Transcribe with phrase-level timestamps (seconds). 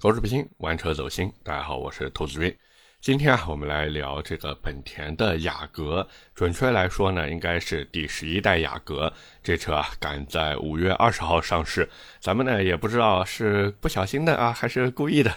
[0.00, 1.28] 口齿不清，玩车走心。
[1.42, 2.56] 大家好，我是兔子君。
[3.00, 6.06] 今天啊，我们来聊这个本田的雅阁。
[6.36, 9.12] 准确来说呢，应该是第十一代雅阁。
[9.42, 11.88] 这车啊，赶在五月二十号上市。
[12.20, 15.34] 咱们呢，也不知道是不小心的啊，还是故意的。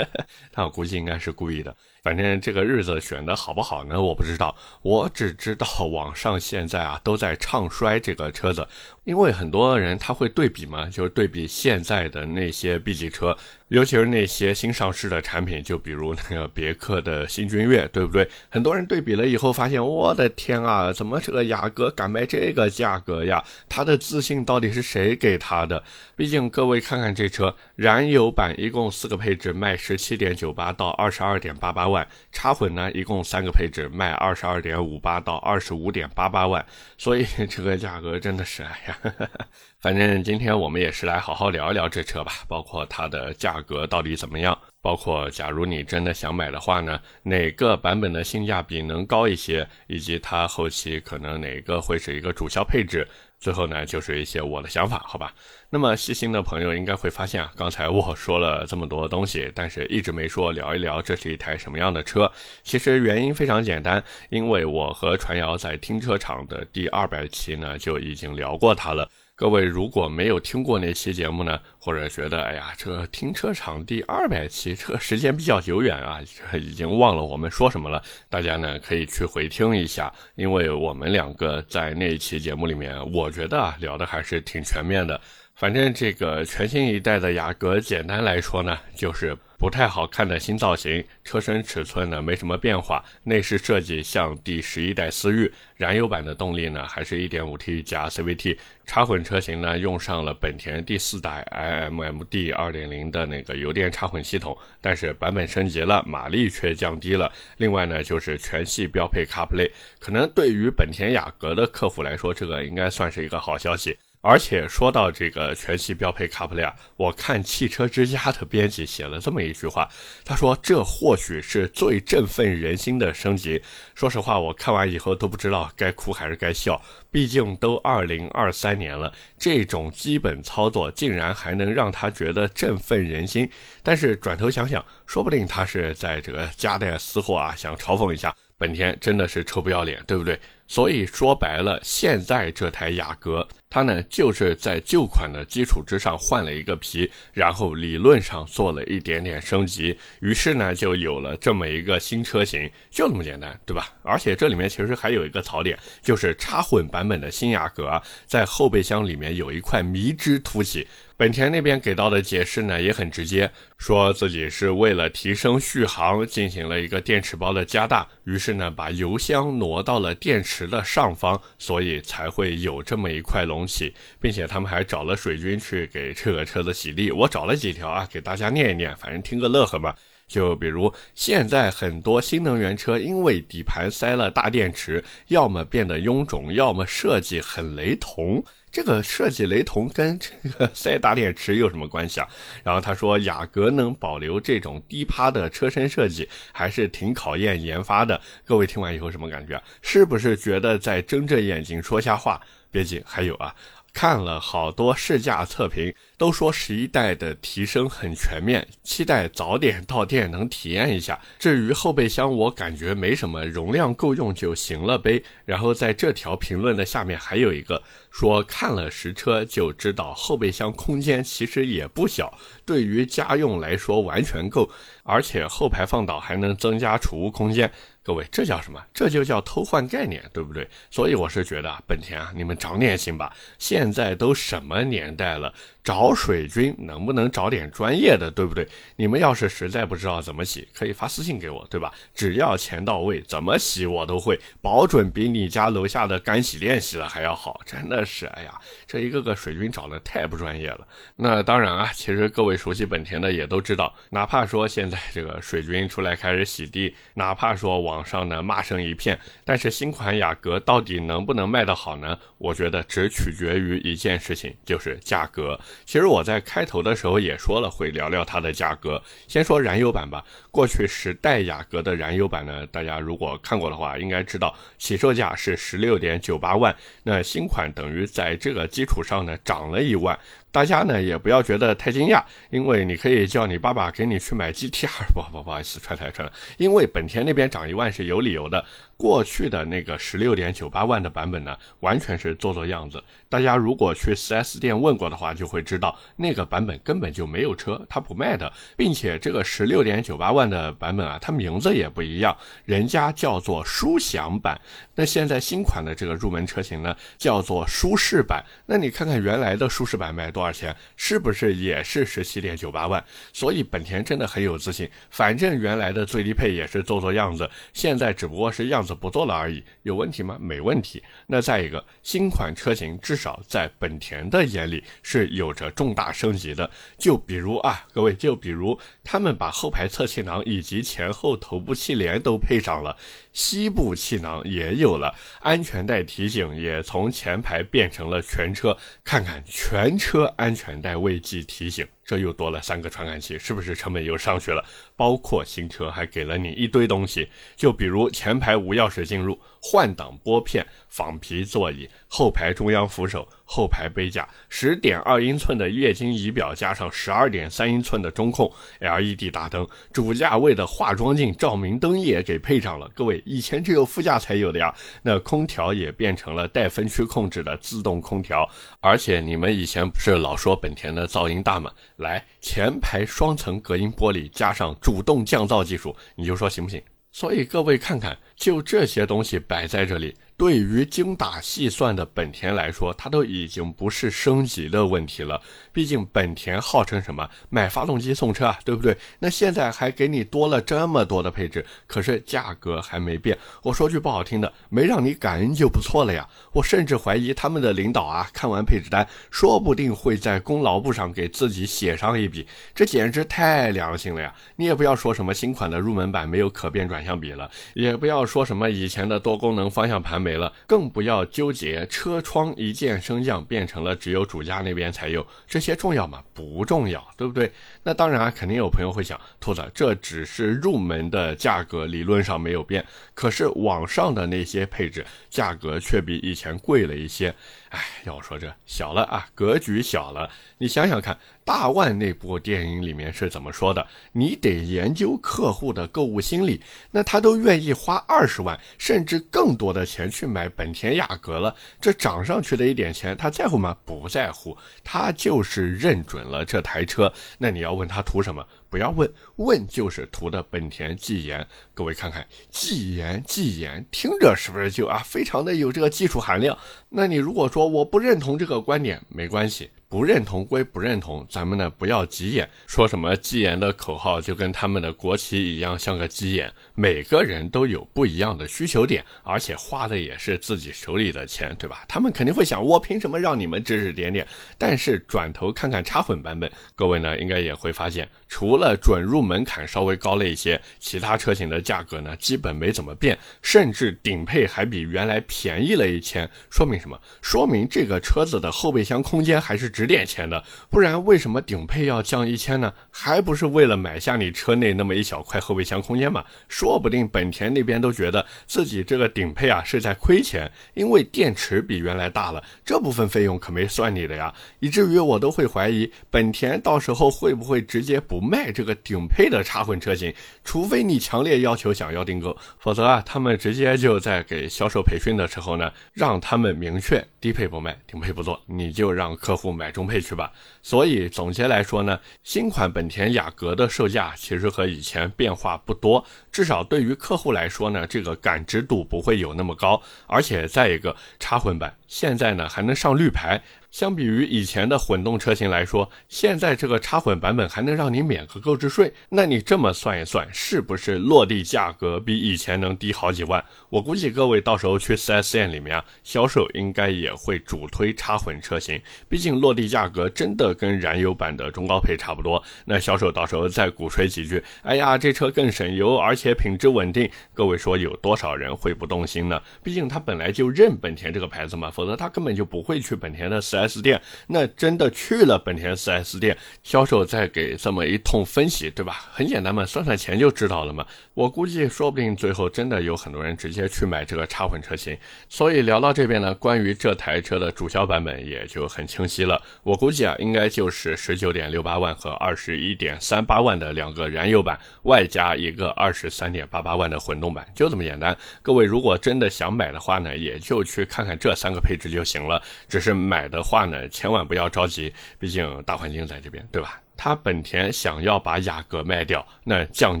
[0.50, 1.76] 但我估计应该是故意的。
[2.02, 4.00] 反正这个日子选的好不好呢？
[4.00, 8.66] 我不知道，我只知道网上现在啊都在唱衰这个车子，
[9.06, 13.36] 因为很多人他会对比嘛，就是对比现在的那些 B 级车，
[13.68, 18.28] 尤其是那些新上市的产品，就比如那个别克的新君越，对不对？
[18.50, 23.40] 很多人对比了以后发现，我的天啊，怎么这个雅阁敢卖这个价格呀？
[23.68, 25.80] 他的自信到底是谁给他的？
[26.16, 32.04] 毕竟各位看看这车，燃油版一共四个配置，卖十七点九八到二十二点八八万。
[32.32, 36.66] 插混呢，一共三个配置，卖二十二点五八到二十五点八八万，
[36.98, 38.95] 所以这个价格真的是哎呀，
[39.80, 53.06] 反正今天我们也是来好好聊一聊这车吧，包括它的价格到底怎么样，包括假如你真的想买的话呢，哪个版本的性价比能高一些，以及它后期可能哪个会是一个主销配置。
[53.38, 55.32] 最后呢，就是一些我的想法，好吧？
[55.70, 62.30] 那么细心的朋友应该会发现啊，刚才我说了这么多东西，但是一直没说聊一聊这是一台什么样的车。
[62.62, 69.08] 其实原因非常简单，因为我和传谣在停车场的第二百期呢就已经聊过它了。
[69.38, 76.18] 各位如果没有听过那期节目呢，或者觉得哎呀，这停车场第二百期这个时间比较久远啊，
[76.54, 85.20] 已经忘了我们说什么了，大家呢可以去回听一下，因为我们两个在那一期节目里面，我觉得啊聊的还是挺全面的。
[85.54, 107.32] 反正这个全新一代的雅阁，简单来说呢，就是不太好看的新造型，车身尺寸呢没什么变化，内饰设计像第十一代思域，燃油版的动力呢还是一点五 T 加 CVT，插混车型呢用上了本田第四代 iMMD 二点零的那个油电插混系统，但是版本升级了，马力却降低了。
[107.56, 113.96] 另外呢就是全系标配 CarPlay，可能对于本田雅阁的客户来说，这个应该算是一个好消息。
[114.26, 119.88] 而且说到这个全系标配 CarPlay，我看汽车之家的编辑写了这么一句话，
[120.24, 123.62] 他说这或许是最振奋人心的升级。
[123.94, 133.48] 说实话，我看完以后都不知道该哭还是该笑，毕竟都二零二三年了，这种基本操作竟然还能让他觉得振奋人心。
[133.84, 140.40] 但是转头想想，说不定他是在这个夹带私货啊，想嘲讽一下本田，真的是臭不要脸，对不对？
[140.68, 153.92] 所以说白了，现在这台雅阁，它呢就是在旧款的基础之上换了一个皮，然后理论上做了一点点升级，于是呢就有了这么一个新车型，就这么简单，对吧？
[154.02, 160.86] 而且这里面其实还有一个槽点，就是插混版本的新雅阁在后备箱里面有一块迷之凸起。
[161.18, 177.10] 本田那边给到的解释呢也很直接，说自己是为了提升续航进行了一个电池包的加大，于是呢把油箱挪到了电池池的上方，所以才会有这么一块隆起，并且他们还找了水军去给这个车子洗地。
[177.12, 179.94] 我找了几条啊，给大家念一念，反正听个乐呵吧。
[180.26, 188.42] 就比如现在很多新能源车因为底盘塞了大电池，要么变得臃肿，要么设计很雷同。
[188.76, 192.28] 这个设计雷同跟这个 塞大电池有什么关系啊？
[192.62, 198.20] 然后他说，雅阁能保留这种低趴的车身设计，还是挺考验研发的。
[198.44, 199.58] 各位听完以后什么感觉？
[199.80, 202.38] 是不是觉得在睁着眼睛说瞎话？
[202.70, 203.54] 别急，还有啊。
[203.96, 211.18] 看了好多试驾测评，都说十一代的提升很全面，期待早点到店能体验一下。
[211.38, 215.22] 至于后备箱，我感觉没什么，容量够用就行了呗。
[215.46, 224.70] 然后在这条评论的下面还有一个说，看了实车就知道后备箱空间其实也不小，对于家用来说完全够，
[225.04, 227.72] 而且后排放倒还能增加储物空间。
[228.06, 228.80] 各位，这叫什么？
[228.94, 230.68] 这就叫偷换概念，对不对？
[230.92, 233.34] 所以我是觉得啊本田啊，你们长点心吧。
[233.58, 235.52] 现在都什么年代了？
[235.82, 238.68] 找水军能不能找点专业的，对不对？
[238.94, 241.92] 你们要是实在不知道怎么洗，可以发私信给我，对吧？
[242.14, 247.60] 只要钱到位，怎么洗我都会，保准比你家楼下的干洗店洗的还要好。
[247.64, 248.54] 真的是，哎呀，
[248.86, 250.86] 这一个个水军找的太不专业了。
[251.16, 262.18] 那当然啊，其实各位熟悉本田的也都知道，哪怕说现在这个水军出来开始洗地，哪怕说网网上呢骂声一片，但是新款雅阁到底能不能卖得好呢？
[262.36, 265.58] 我觉得只取决于一件事情，就是价格。
[265.86, 269.02] 其实我在开头的时候也说了，会聊聊它的价格。
[269.26, 270.22] 先说燃油版吧。
[270.50, 276.76] 过去十代雅阁的燃油版呢，大家如果看过的话，应该知道起售价是十六点九八万。
[277.02, 280.18] 那新款等于在这个基础上呢，涨了一万。
[280.50, 288.64] 大家呢也不要觉得太惊讶，因为你可以叫你爸爸给你去买 GTR，不不不好意思，踹台车了，因为本田那边涨一万是有理由的。
[288.96, 293.02] 过去的那个十六点九八万的版本呢，完全是做做样子。
[293.28, 302.34] 大家如果去 4S 店问过的话，就会知道那个版本根本就没有车，它不卖的，并且这个十六点九八万的版本啊，它名字也不一样，
[302.64, 304.58] 人家叫做舒享版。
[304.94, 308.42] 那现在新款的这个入门车型呢，叫做舒适版。
[308.64, 313.04] 那你看看原来的舒适版卖多少钱，是不是也是十七点九八万？
[313.34, 320.36] 所以本田真的很有自信，反正原来的最低配也是做做样子，现在只不过是样不做了而已，有问题吗？
[320.40, 321.02] 没问题。
[321.26, 332.96] 那再一个，新款车型至少在本田的眼里是有着重大升级的，就比如啊，各位，就比如他们把后排侧气囊以及前后头部气帘都配上了。
[333.36, 338.74] 膝部气囊也有了，安全带提醒也从前排变成了全车。
[339.04, 344.64] 看看全车安全带未系提醒，这又多了三个传感器，是不是成本又上去了？
[344.96, 349.38] 包括新车还给了你一堆东西，就比如前排无钥匙进入、
[349.68, 353.26] 换挡拨片、仿皮座椅、后排中央扶手。
[353.48, 362.90] 后排杯架，十点二英寸的液晶仪表，加上十二点三英寸的中控 LED 大灯，主驾位的化妆镜照明灯也给配上了。
[362.92, 364.74] 各位，以前只有副驾才有的呀。
[365.00, 371.70] 那空调也变成了带分区控制的自动空调，而且你们以前不是老说本田的噪音大吗？
[371.98, 376.82] 来，前排双层隔音玻璃加上主动降噪技术，你就说行不行？
[377.12, 380.14] 所以各位看看，就这些东西摆在这里。
[380.38, 385.40] 对于精打细算的本田来说，它都已经不是升级的问题了。
[385.72, 388.94] 毕竟本田号称什么买发动机送车啊，对不对？
[389.18, 393.38] 那现在还给你多了这么多的配置，可是价格还没变。
[393.62, 396.28] 我说句不好听的，没让你感恩就不错了呀。
[396.52, 402.46] 我甚至怀疑他们的领导啊，看完配置单，说不定会在功劳簿上给自己写上一笔。
[402.74, 404.34] 这简直太良心了呀！
[404.56, 410.16] 你也不要说什么新款的入门版没有可变转向比了，也不要说什么以前的多功能方向盘。
[410.26, 416.24] 没了，更不要纠结车窗一键升降变成了只有主驾那边才有，这些重要吗？
[416.34, 417.52] 不重要，对不对？
[417.84, 422.84] 那当然啊，肯定有朋友会想，兔子，这只是入门的价格，理论上没有变，
[423.14, 427.32] 可是网上的那些配置价格却比以前贵了一些。
[427.68, 430.30] 哎，要说这小了啊，格局小了。
[430.58, 433.86] 你想想看，大腕那部电影里面是怎么说的？
[434.10, 436.60] 你得研究客户的购物心理，
[436.90, 443.76] 那他都愿意花二十万甚至更多的钱去买本田雅阁了，这涨上去的一点钱，他在乎吗？
[443.84, 447.12] 不在乎，他就是认准了这台车。
[447.38, 448.44] 那你要问他图什么？
[448.68, 451.46] 不要问，问就是图的本田技研。
[451.74, 456.56] 各位看看，技研技研，听着是不是就啊，非常的有这个技术含量？
[456.88, 459.70] 那你如果说我不认同这个观点，没关系。
[459.88, 466.52] 不认同归不认同，咱们呢不要急眼，说什么鸡眼的口号就跟他们的国旗一样像个鸡眼。
[466.74, 471.84] 每个人都有不一样的需求点，而且花的也是自己手里的钱，对吧？
[471.86, 474.26] 他们肯定会想，我凭什么让你们指指点点？
[474.58, 486.28] 但是转头看看插混版本，各位呢应该也会发现，除了准入门槛稍微高了一些，其他车型的价格呢基本没怎么变，甚至顶配还比原来便宜了一千。
[486.50, 486.98] 说明什么？
[487.22, 489.66] 说明这个车子的后备箱空间还是。
[489.76, 492.72] 值点钱的，不然为什么顶配要降一千呢？
[492.90, 496.24] 还不是为了买下你车内那么一小块后备箱空间嘛？
[496.48, 504.32] 说不定本田那边都觉得自己这个顶配啊是在亏钱，因为电池比原来大了，这部分费用可没算你的呀。
[504.60, 519.70] 以至于我都会怀疑本田到时候会不会直接补不卖这个顶配的插混车型，除非你强烈要求想要订购，否则啊，他们直接就在给销售培训的时候呢，让他们明确低配不卖，顶配不做，你就让客户买。
[519.70, 520.32] 中配去吧。
[520.62, 529.82] 所以总结来说呢，新款本田雅阁的售价其实和以前变化不多，至少对于客户来说呢，这个感知度不会有那么高。
[530.06, 533.42] 而且再一个，插混版现在呢还能上绿牌。
[533.76, 538.90] 相比于以前的混动车型来说，现在这个插混版本还能让你免个购置税。
[539.10, 543.44] 那你这么算一算，是不是落地价格比以前能低好几万？
[543.68, 548.80] 我估计各位到时候去 4S 店里面啊，销售应该也会主推插混车型。
[549.10, 552.42] 毕竟落地价格真的跟燃油版的中高配差不多。
[552.64, 557.06] 那销售到时候再鼓吹几句，哎呀，这车更省油，而且品质稳定。
[557.34, 559.38] 各位说有多少人会不动心呢？
[559.62, 563.65] 毕竟他本来就认本田这个牌子嘛，否则他根本就不会去本田的 4S。
[563.66, 569.06] 4S 店，那真的去了本田 4S 店，销售再给这么一通分析，对吧？
[569.12, 570.86] 很简单嘛，算算钱就知道了嘛。
[571.14, 574.96] 我估计说不定最后真的有很多人直接去买这个插混车型。
[575.28, 579.40] 所以聊到这边呢，关于这台车的主销版本也就很清晰了。
[579.62, 588.16] 我估计啊，应该就是十九点六八万和二十一点三八万的两个燃油版，外加一个二十三点八八万的混动版，就这么简单。
[588.42, 592.42] 各位如果真的想买的话呢，也就去看看这三个配置就行了。
[592.68, 596.80] 只是买的话呢，千万不要着急，毕竟大环境在这边，对吧？
[596.96, 600.00] 他本田想要把雅阁卖掉，那降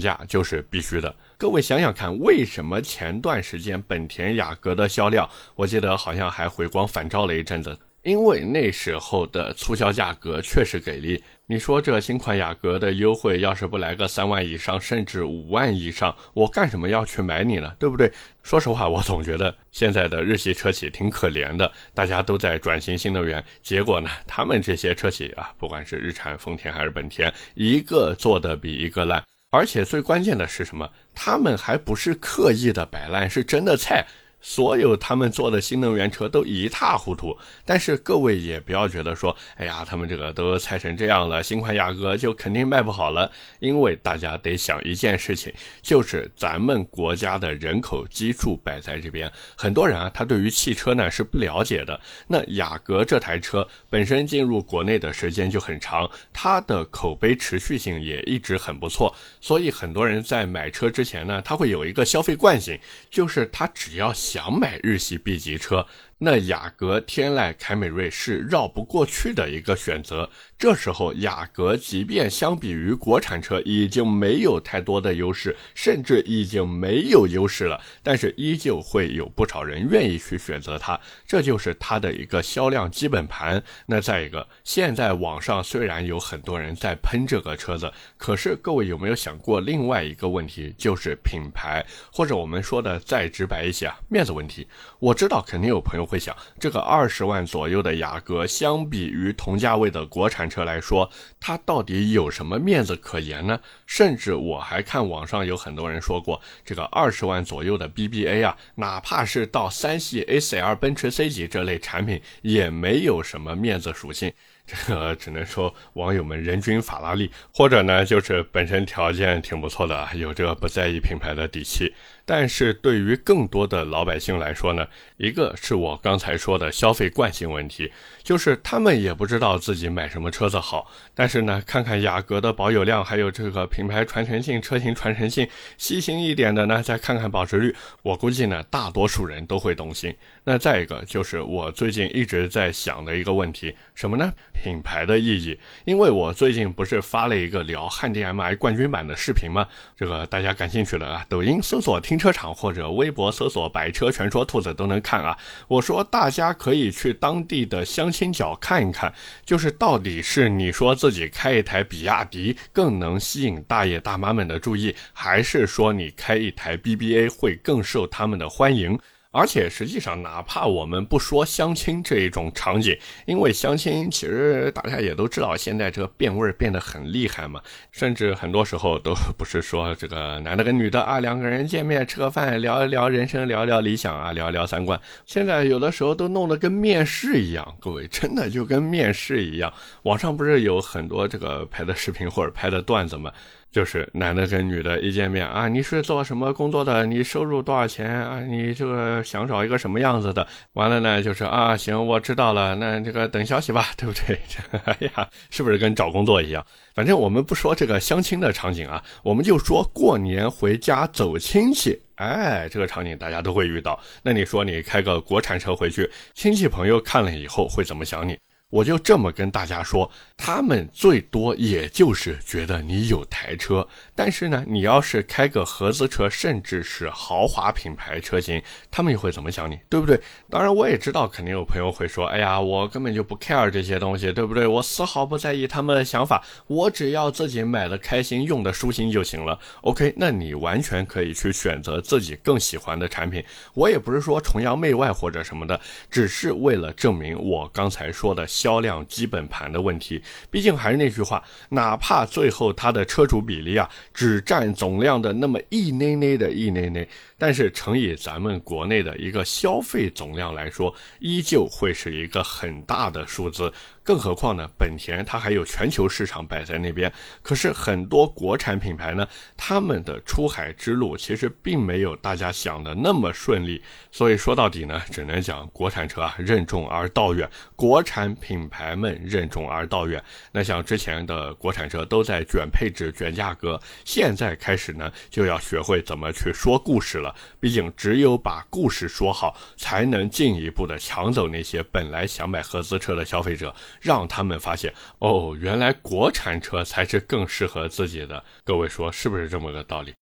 [0.00, 1.14] 价就是必须的。
[1.36, 7.78] 各位想想看，为什么前段时间本田雅阁的销量，我记得好像还回光返照了一阵子？
[8.02, 11.22] 因为那时候的促销价格确实给力。
[11.48, 17.72] 你说这新款雅阁的优惠，要是不来个三万以上，甚至五万以上，我干什么要去买你呢？
[17.78, 18.10] 对不对？
[18.42, 29.22] 说实话，我总觉得现在的日系车企挺可怜的，大家都在转型新能源，结果呢，他们这些车企啊，不管是日产、丰田还是本田，一个做的比一个烂，
[29.52, 30.90] 而且最关键的是什么？
[31.14, 34.04] 他们还不是刻意的摆烂，是真的菜。
[34.48, 43.28] 所有他们做的新能源车都一塌糊涂，但是各位也不要觉得说，哎呀，他们这个都拆成这样了，新款雅阁就肯定卖不好了。
[43.58, 52.00] 因为大家得想一件事情，就是咱们国家的人口基数摆在这边，很多人啊，他对于汽车呢是不了解的。
[52.28, 62.78] 那雅阁这台车本身进入国内的时间就很长，它的口碑持续性也一直很不错，所以很多人在买车之前呢，他会有一个消费惯性，
[63.10, 64.14] 就是他只要。
[64.36, 65.86] 想买日系 B 级车。
[66.18, 70.30] 那雅阁、天籁、凯美瑞是绕不过去的一个选择。
[70.58, 83.62] 这时候，雅阁即便相比于国产车已经没有太多的优势，甚至已经没有优势了，但是依旧会有不少人愿意去选择它，这就是它的一个销量基本盘。
[83.84, 94.66] 那再一个，现在网上虽然有很多人在喷这个车子，可是各位有没有想过另外一个问题，就是品牌，或者我们说的再直白一些啊，面子问题。
[94.98, 96.05] 我知道肯定有朋友。
[96.06, 101.10] 会想，这个二十万左右的雅阁，相比于同价位的国产车来说，
[101.40, 103.60] 它到底有什么面子可言呢？
[103.86, 114.32] 甚至我还看网上有很多人说过，这个二十万左右的 BBA 啊，哪怕是到三系 A4L、奔驰 C 级这类产品，也没有什么面子属性。
[114.66, 121.94] 这个只能说网友们人均法拉利，或者呢就是本身条件挺不错的，有这个不在意品牌的底气。
[122.28, 124.84] 但是对于更多的老百姓来说呢，
[125.16, 127.92] 一个是我刚才说的消费惯性问题，
[128.24, 130.90] 就是他们也不知道自己买什么车子好。
[131.14, 140.12] 但是呢，看看雅阁的保有量，还有这个品牌传承性、车型传承性，细心一点的呢，再看看保值率，我估计呢，大多数人都会动心。
[140.42, 144.32] 那再一个就是我最近一直在想的一个问题，什么呢？
[144.52, 145.56] 品牌的意义。
[145.84, 149.64] 因为我最近不是发了一个聊汉 DM-i 冠军版的视频吗？
[149.96, 152.15] 这个大家感兴趣的啊，抖音搜索听。
[152.18, 155.36] 车场或者微博搜索“百车全说兔子”都能看啊！
[155.68, 159.12] 我说大家可以去当地的相亲角看一看，
[159.44, 168.98] 就是到底是你说自己开一台比亚迪更能吸引大爷大妈们的注意，还是说你开一台 BBA 会更受他们的欢迎？
[169.36, 177.60] 而且实际上，哪怕我们不说相亲这一种场景，因为相亲其实大家也都知道，现在这个变味变得很厉害嘛。
[177.92, 184.98] 甚至很多时候都不是说这个男的跟女的啊，两个人见面吃个饭，聊一聊人生，聊一聊理想啊，聊一聊三观。
[185.26, 189.70] 现在有的时候都弄得跟面试一样，各位真的就跟面试一样。
[190.04, 193.30] 网上不是有很多这个拍的视频或者拍的段子吗？
[193.76, 197.04] 就是男的跟女的一见面啊，你是做什么工作的？
[197.04, 198.40] 你收入多少钱啊？
[198.40, 200.48] 你这个想找一个什么样子的？
[200.72, 204.40] 完了呢，就是啊，行，我知道了，那这个等消息吧，对不对？
[204.86, 206.64] 哎呀，是不是跟找工作一样？
[206.94, 214.00] 反正我们不说这个相亲的场景啊，我们就说过年回家走亲戚，哎，这个场景大家都会遇到。
[214.22, 218.38] 那你说你开个国产车回去，亲戚朋友看了以后会怎么想你？
[218.76, 230.20] 我就这么跟大家说，他们最多也就是觉得你有台车，但是呢，你要是开个合资车，甚至是豪华品牌车型，他们又会怎么想你，对不对？
[230.50, 234.66] 当然，我也知道，肯定有朋友会说，哎呀，我根本就不 care 这些东西，对不对？
[234.66, 239.58] 我丝毫不在意他们的想法，我只要自己买的开心，用的舒心就行了。
[239.80, 243.42] OK，那你完全可以去选择自己更喜欢的产品。
[243.72, 245.80] 我也不是说崇洋媚外或者什么的，
[246.10, 248.46] 只是为了证明我刚才说的。
[248.66, 250.20] 销量基本盘的问题。
[250.50, 257.08] 毕竟还是那句话，哪怕最后它的车主比例啊只占总量的那么一内内的一内内，
[257.38, 263.72] 但是乘以咱们国内的一个消费总量来说，依旧会是一个很大的数字。
[264.02, 267.12] 更何况呢，本田它还有全球市场摆在那边。
[267.42, 269.26] 可是很多国产品牌呢，
[269.56, 273.82] 他们的出海之路其实并没有大家想的那么顺利。
[274.12, 280.22] 所以说到底呢，只能讲国产车啊任重而道远，国产品牌们任重而道远。
[280.52, 287.25] 那像之前的国产车都在卷配置、卷价格，现在开始呢就要学会怎么去说故事了。
[287.60, 293.74] 毕竟只有把故事说好，才能进一步的抢走那些本来想买合资车的消费者。
[294.00, 298.44] 让他们发现哦，原来国产车才是更适合自己的。
[298.64, 300.14] 各位说是不是这么个道理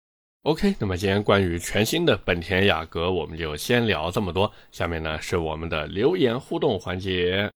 [0.43, 4.53] ？OK，那么今天关于全新的本田雅阁，我们就先聊这么多。
[4.71, 7.51] 下面呢是我们的留言互动环节。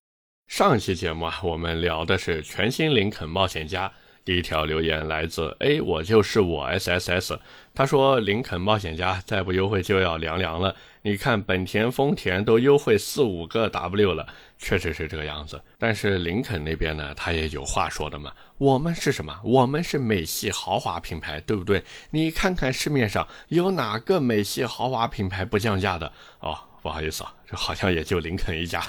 [0.47, 3.93] 上一期节目啊，我们聊的是全新林肯冒险家。
[4.29, 7.39] 第一条留言来自 A，我就是我 SSS。
[7.75, 10.77] 他说林肯冒险家再不优惠就要凉凉了。
[11.01, 14.29] 你看本田、丰田都优惠四五个 W 了。
[14.59, 18.31] 确实是这个样子，但是林肯那边呢，他也有话说的嘛。
[18.59, 19.35] 我们是什么？
[19.43, 21.83] 我们是美系豪华品牌，对不对？
[22.11, 26.13] 你看看市面上有哪个美系豪华品牌不降价的？
[26.41, 28.83] 哦，不好意思啊，这好像也就林肯一家。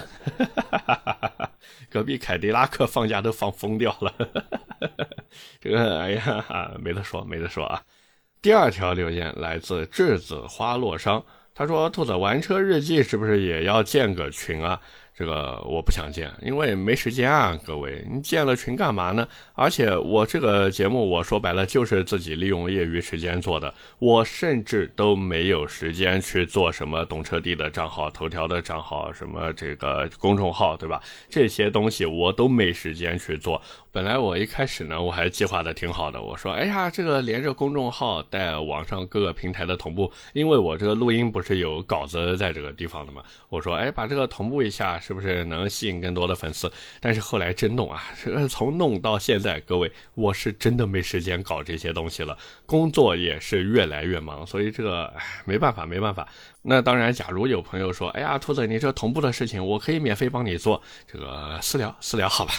[1.92, 4.16] 隔壁凯迪拉克放假都放疯掉了。
[5.60, 7.84] 这个，哎呀，没得说，没得说啊。
[8.42, 11.22] 第二条留言来自栀子花落殇，
[11.54, 14.80] 他说：“兔子玩车日记是不是也要建个群啊？”
[15.20, 19.28] 这个我不想建，因为没时间啊，各位，你建了群干嘛呢？
[19.54, 31.04] 而且我这个节目，我说白了就是自己利用业余时间做的，我甚至都没有时间去做什么懂车帝的账号、头条的账号、什么这个公众号，对吧？
[31.30, 33.62] 这些东西我都没时间去做。
[33.92, 36.22] 本来我一开始呢，我还计划的挺好的。
[36.22, 43.22] 我说，哎呀，这个连着公众号带网上各个平台的同步，因为我这个录音不是有稿子在这个地方的嘛。
[43.50, 46.72] 我说，哎，把这个同步一下，是不是能吸引更多的粉丝？
[47.00, 52.38] 但是后来真弄啊，这个从弄到现在，各位，我是真的没时间搞这些东西了，
[52.68, 55.12] 工作也是越来越忙，所以这个
[55.46, 56.28] 没办法，没办法。
[56.62, 60.80] 那当然，假如有朋友说，哎呀，兔子，你这同步的事情，我可以免费帮你做，
[61.12, 62.54] 这个私聊私聊好吧。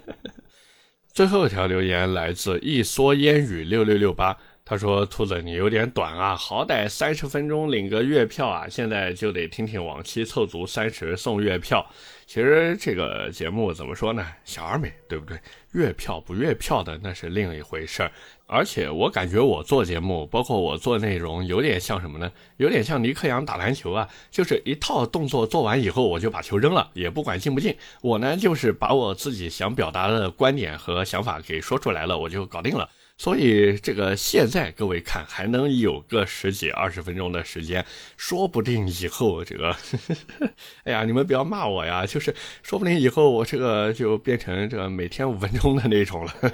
[1.14, 4.36] 最后一条留言来自一蓑烟雨六六六八，
[4.72, 11.86] 他说：“兔子你有点短啊，好歹三十分钟领个月票啊，现在就得听听往期凑足三十送月票。
[12.26, 15.38] 其实这个节目怎么说呢，小而美，对不对？
[15.72, 18.10] 月票不月票的那是另一回事儿。
[18.46, 22.32] 而且我感觉我做节目，包括我做内容，有点像什么呢？
[22.56, 27.76] 有点像尼克杨打篮球啊，就是一套动作做完以后，我就把球扔了，也不管进不进。
[28.00, 37.84] 我呢，就是把我自己想表达的观点和想法给说出来了，我就搞定了。”所以这个现在各位看还能有个十几二十分钟的时间，
[38.16, 39.98] 说不定以后这个，呵
[40.40, 40.50] 呵
[40.84, 46.48] 哎呀，你们不要骂我呀，就是说不定以后我这个就变成这个每天五分钟的那种了呵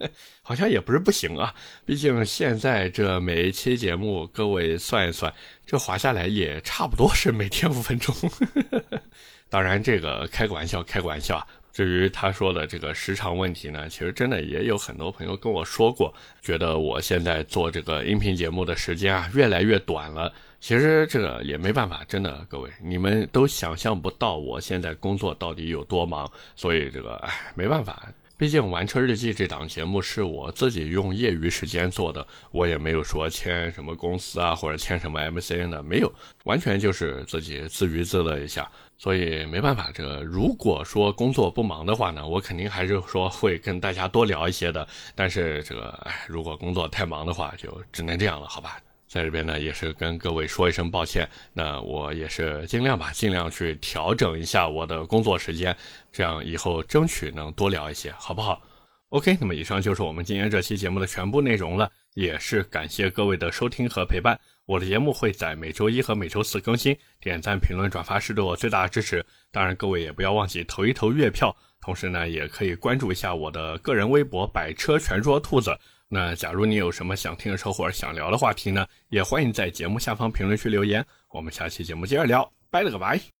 [0.00, 0.10] 呵，
[0.42, 1.54] 好像也不是不行啊。
[1.86, 5.32] 毕竟现在这每一期节目，各位算一算，
[5.64, 8.14] 这划下来也差不多是每天五分钟。
[8.60, 9.00] 呵呵
[9.48, 11.46] 当然，这个开个玩笑，开个玩笑啊。
[11.72, 20.32] 至于他说的这个时长问题呢，其实真的也有很多朋友跟我说过，觉得我现在做这个音频节目的时间啊越来越短了。
[20.60, 28.12] 其实这个也没办法，真的，各位你们都想象不到我现在工作到底有多忙，所以这个唉没办法。
[28.40, 36.10] 毕竟《玩车日记》这档节目是我自己用业余时间做的，我也没有说签什么公司啊或者签什么 MCN 的，没有，
[36.44, 38.66] 完全就是自己自娱自乐一下。
[38.96, 44.88] 所以没办法，这个如果说工作不忙的话呢，我肯定还是说会跟大家多聊一些的。
[45.14, 48.80] 但是这个，哎，如果工作太忙的话，就只能这样了，好吧？
[49.10, 51.28] 在这边呢，也是跟各位说一声抱歉。
[51.52, 55.76] 那我也是尽量吧，尽量去调整一下我的工作时间，
[56.12, 58.62] 这样以后争取能多聊一些，好不好
[59.08, 64.38] ？OK，那么以上就是我们今天这期节目的全部内容了，也是感谢各位的收听和陪伴。
[64.64, 69.26] 我的节目会在每周一和每周四更新，点赞、评论、转发是对我最大的支持。
[69.50, 75.76] 当然，各位也不要忘记投一投月票，同时呢，也可以关注一下我的个人微博“百车全说兔子”。
[76.12, 81.06] 那假如你有什么想听的车或者想聊的话题呢，也欢迎在节目下方评论区留言。
[81.30, 83.39] 我们下期节目接着聊，拜了个拜。